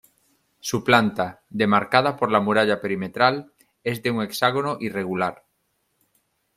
Su 0.59 0.83
planta, 0.83 1.43
demarcada 1.51 2.17
por 2.17 2.31
la 2.31 2.39
muralla 2.39 2.81
perimetral, 2.81 3.53
es 3.83 4.01
de 4.01 4.09
un 4.09 4.23
hexágono 4.23 4.77
irregular. 4.79 5.45